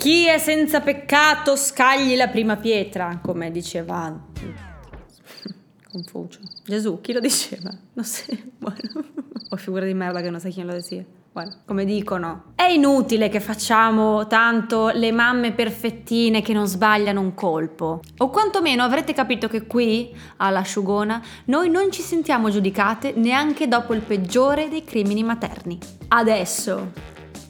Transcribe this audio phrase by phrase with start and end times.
[0.00, 4.10] Chi è senza peccato scagli la prima pietra, come diceva
[5.92, 6.38] Confucio.
[6.64, 7.68] Gesù, chi lo diceva?
[7.92, 8.24] Non so,
[8.56, 9.04] bueno,
[9.50, 11.04] ho figura di merda che non sai chi lo sia.
[11.30, 17.34] Bueno, come dicono, è inutile che facciamo tanto le mamme perfettine che non sbagliano un
[17.34, 18.00] colpo.
[18.16, 24.00] O quantomeno avrete capito che qui, all'asciugona, noi non ci sentiamo giudicate neanche dopo il
[24.00, 25.78] peggiore dei crimini materni.
[26.08, 26.90] Adesso,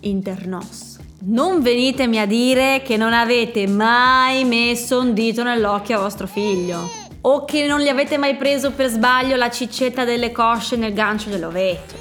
[0.01, 1.00] internos.
[1.23, 6.89] Non venitemi a dire che non avete mai messo un dito nell'occhio a vostro figlio.
[7.23, 11.29] O che non gli avete mai preso per sbaglio la ciccetta delle cosce nel gancio
[11.29, 11.95] dell'ovetto.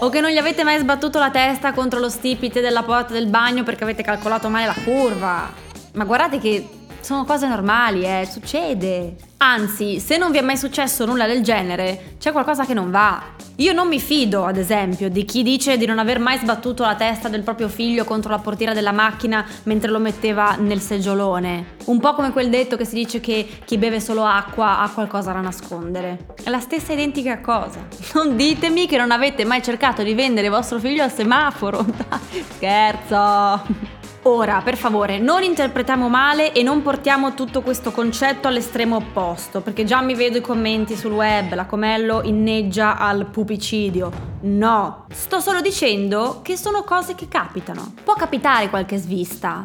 [0.00, 3.28] O che non gli avete mai sbattuto la testa contro lo stipite della porta del
[3.28, 5.50] bagno perché avete calcolato male la curva.
[5.94, 6.68] Ma guardate che
[7.06, 9.14] sono cose normali, eh, succede.
[9.36, 13.22] Anzi, se non vi è mai successo nulla del genere, c'è qualcosa che non va.
[13.58, 16.96] Io non mi fido, ad esempio, di chi dice di non aver mai sbattuto la
[16.96, 21.76] testa del proprio figlio contro la portiera della macchina mentre lo metteva nel seggiolone.
[21.84, 25.30] Un po' come quel detto che si dice che chi beve solo acqua ha qualcosa
[25.30, 26.34] da nascondere.
[26.42, 27.86] È la stessa identica cosa.
[28.14, 31.86] Non ditemi che non avete mai cercato di vendere vostro figlio al semaforo.
[32.56, 33.95] Scherzo!
[34.28, 39.84] Ora, per favore, non interpretiamo male e non portiamo tutto questo concetto all'estremo opposto, perché
[39.84, 44.10] già mi vedo i commenti sul web, la Comello inneggia al pupicidio.
[44.40, 47.92] No, sto solo dicendo che sono cose che capitano.
[48.02, 49.64] Può capitare qualche svista,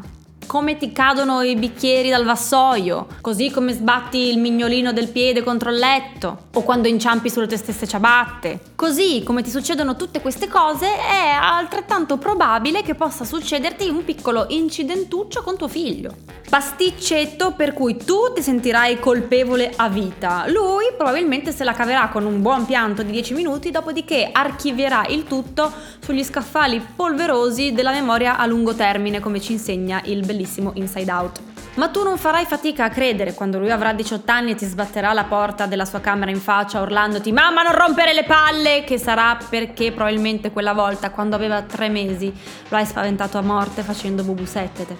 [0.51, 5.69] come ti cadono i bicchieri dal vassoio, così come sbatti il mignolino del piede contro
[5.69, 8.59] il letto, o quando inciampi sulle tue stesse ciabatte.
[8.75, 14.47] Così come ti succedono tutte queste cose, è altrettanto probabile che possa succederti un piccolo
[14.49, 16.15] incidentuccio con tuo figlio.
[16.51, 20.43] Pasticcetto per cui tu ti sentirai colpevole a vita.
[20.49, 25.23] Lui probabilmente se la caverà con un buon pianto di 10 minuti, dopodiché archivierà il
[25.23, 25.71] tutto
[26.01, 31.39] sugli scaffali polverosi della memoria a lungo termine, come ci insegna il bellissimo Inside Out.
[31.75, 35.13] Ma tu non farai fatica a credere quando lui avrà 18 anni e ti sbatterà
[35.13, 38.83] la porta della sua camera in faccia urlandoti Mamma non rompere le palle!
[38.83, 42.29] Che sarà perché probabilmente quella volta, quando aveva 3 mesi,
[42.67, 44.97] lo hai spaventato a morte facendo bubusettete.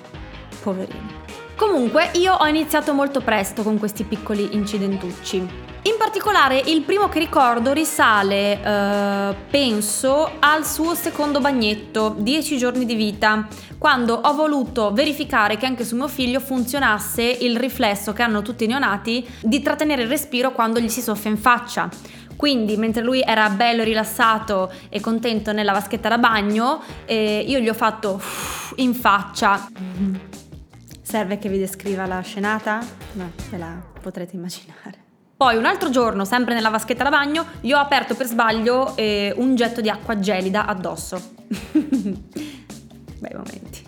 [0.64, 1.31] Poverino.
[1.62, 5.38] Comunque io ho iniziato molto presto con questi piccoli incidentucci.
[5.38, 12.84] In particolare il primo che ricordo risale, eh, penso, al suo secondo bagnetto, 10 giorni
[12.84, 18.24] di vita, quando ho voluto verificare che anche su mio figlio funzionasse il riflesso che
[18.24, 21.88] hanno tutti i neonati di trattenere il respiro quando gli si soffia in faccia.
[22.36, 27.70] Quindi, mentre lui era bello rilassato e contento nella vaschetta da bagno, eh, io gli
[27.70, 28.20] ho fatto
[28.78, 29.68] in faccia.
[31.12, 32.80] Serve che vi descriva la scenata?
[33.16, 34.98] No, ve la potrete immaginare.
[35.36, 39.34] Poi un altro giorno, sempre nella vaschetta da bagno, gli ho aperto per sbaglio eh,
[39.36, 41.22] un getto di acqua gelida addosso.
[43.20, 43.84] Bei momenti.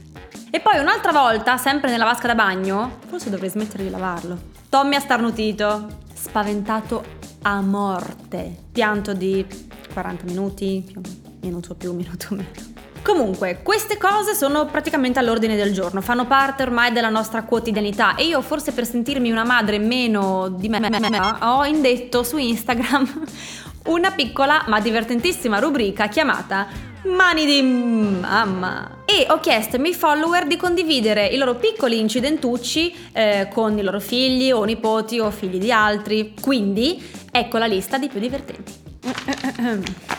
[0.52, 4.38] E poi un'altra volta, sempre nella vasca da bagno, forse dovrei smettere di lavarlo.
[4.68, 7.06] Tommy ha starnutito, spaventato
[7.44, 8.54] a morte.
[8.70, 9.48] Pianto di
[9.94, 10.94] 40 minuti,
[11.40, 12.73] minuto più, minuto meno.
[13.04, 18.24] Comunque, queste cose sono praticamente all'ordine del giorno, fanno parte ormai della nostra quotidianità e
[18.24, 22.38] io forse per sentirmi una madre meno di me, me, me, me ho indetto su
[22.38, 23.26] Instagram
[23.88, 29.02] una piccola ma divertentissima rubrica chiamata Mani di mamma.
[29.04, 33.82] E ho chiesto ai miei follower di condividere i loro piccoli incidentucci eh, con i
[33.82, 36.34] loro figli o nipoti o figli di altri.
[36.40, 38.74] Quindi ecco la lista di più divertenti.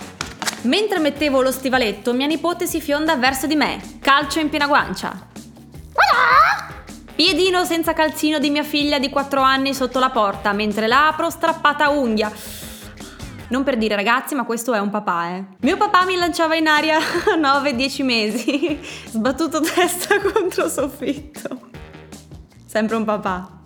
[0.65, 5.29] Mentre mettevo lo stivaletto, mia nipote si fionda verso di me, calcio in piena guancia.
[7.15, 11.31] Piedino senza calzino di mia figlia di 4 anni sotto la porta, mentre la apro
[11.31, 12.33] strappata a unghia.
[13.49, 15.45] Non per dire ragazzi, ma questo è un papà, eh.
[15.61, 16.97] Mio papà mi lanciava in aria
[17.33, 21.61] a 9-10 mesi, sbattuto testa contro soffitto.
[22.65, 23.61] Sempre un papà.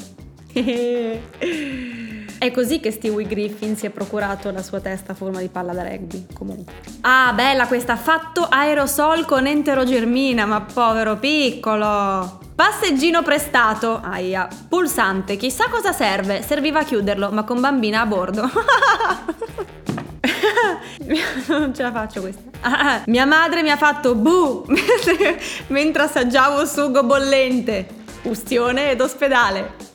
[2.38, 5.72] È così che Stewie Griffin si è procurato la sua testa a forma di palla
[5.72, 6.72] da rugby, comunque.
[7.00, 12.38] Ah, bella questa, fatto aerosol con enterogermina, ma povero piccolo!
[12.54, 18.48] Passeggino prestato, aia, pulsante, chissà cosa serve, serviva a chiuderlo, ma con bambina a bordo.
[21.48, 22.42] non ce la faccio questa.
[23.06, 24.64] Mia madre mi ha fatto bu
[25.68, 27.86] mentre assaggiavo sugo bollente.
[28.22, 29.87] Ustione ed ospedale.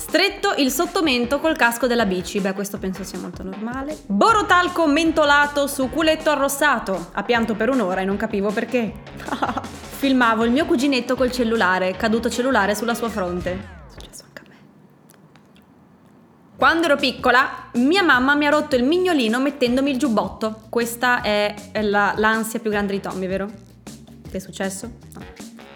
[0.00, 3.98] Stretto il sottomento col casco della bici, beh questo penso sia molto normale.
[4.06, 7.10] Borotalco mentolato su culetto arrossato.
[7.12, 8.92] Ha pianto per un'ora e non capivo perché.
[9.98, 13.52] Filmavo il mio cuginetto col cellulare, caduto cellulare sulla sua fronte.
[13.52, 14.56] È successo anche a me.
[16.56, 20.62] Quando ero piccola, mia mamma mi ha rotto il mignolino mettendomi il giubbotto.
[20.70, 23.48] Questa è la, l'ansia più grande di Tommy, vero?
[24.28, 24.90] Che è successo?
[25.12, 25.20] No,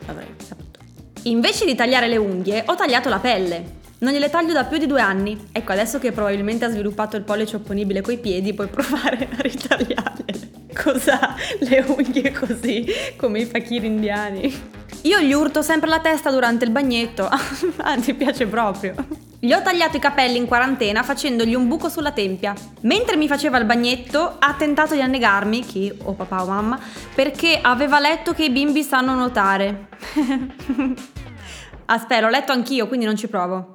[0.06, 0.80] l'avrei saputo.
[1.24, 3.82] Invece di tagliare le unghie, ho tagliato la pelle.
[3.98, 5.48] Non gliele taglio da più di due anni.
[5.52, 10.52] Ecco, adesso che probabilmente ha sviluppato il pollice opponibile coi piedi, puoi provare a ritagliarle.
[10.74, 11.36] Cosa?
[11.60, 12.86] Le unghie così,
[13.16, 14.82] come i fakir indiani.
[15.02, 17.28] Io gli urto sempre la testa durante il bagnetto.
[17.82, 18.94] Anzi, piace proprio.
[19.38, 22.54] Gli ho tagliato i capelli in quarantena facendogli un buco sulla tempia.
[22.80, 26.80] Mentre mi faceva il bagnetto, ha tentato di annegarmi, chi o papà o mamma,
[27.14, 29.88] perché aveva letto che i bimbi sanno nuotare.
[31.84, 33.73] Aspetta, ho letto anch'io, quindi non ci provo.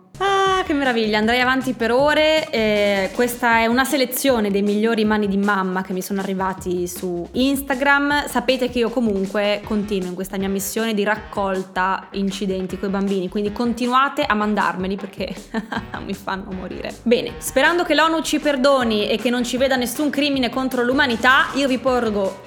[0.69, 2.47] Che meraviglia, andrei avanti per ore.
[2.51, 7.27] Eh, questa è una selezione dei migliori mani di mamma che mi sono arrivati su
[7.31, 8.27] Instagram.
[8.27, 13.29] Sapete che io comunque continuo in questa mia missione di raccolta incidenti con i bambini,
[13.29, 15.33] quindi continuate a mandarmeli perché
[16.05, 16.93] mi fanno morire.
[17.01, 21.47] Bene, sperando che l'ONU ci perdoni e che non ci veda nessun crimine contro l'umanità,
[21.55, 22.45] io vi porgo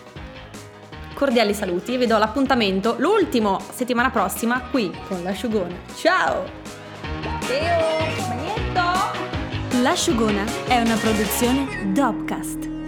[1.15, 5.81] cordiali saluti vi do l'appuntamento l'ultimo settimana prossima qui con l'asciugone.
[5.97, 6.62] Ciao!
[8.28, 9.81] Magnetto!
[9.82, 12.81] L'asciugona è una produzione Dopcast.